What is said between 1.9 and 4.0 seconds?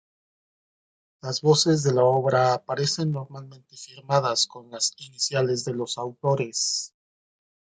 la obra aparecen normalmente